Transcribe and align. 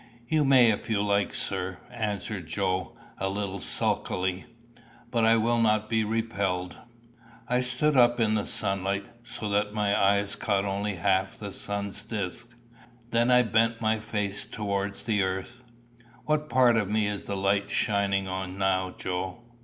"You 0.27 0.43
may 0.43 0.71
if 0.71 0.89
you 0.89 1.03
like, 1.03 1.31
sir," 1.31 1.77
answered 1.91 2.47
Joe, 2.47 2.93
a 3.19 3.29
little 3.29 3.59
sulkily. 3.59 4.45
But 5.11 5.25
I 5.25 5.37
was 5.37 5.61
not 5.61 5.83
to 5.83 5.87
be 5.89 6.03
repelled. 6.03 6.75
I 7.47 7.61
stood 7.61 7.95
up 7.95 8.19
in 8.19 8.33
the 8.33 8.47
sunlight, 8.47 9.05
so 9.23 9.47
that 9.49 9.75
my 9.75 9.95
eyes 9.95 10.35
caught 10.35 10.65
only 10.65 10.93
about 10.93 11.03
half 11.05 11.37
the 11.37 11.51
sun's 11.51 12.01
disc. 12.01 12.49
Then 13.11 13.29
I 13.29 13.43
bent 13.43 13.79
my 13.79 13.99
face 13.99 14.43
towards 14.43 15.03
the 15.03 15.21
earth. 15.21 15.61
"What 16.25 16.49
part 16.49 16.77
of 16.77 16.89
me 16.89 17.05
is 17.05 17.25
the 17.25 17.37
light 17.37 17.69
shining 17.69 18.27
on 18.27 18.57
now, 18.57 18.95
Joe?" 18.97 19.43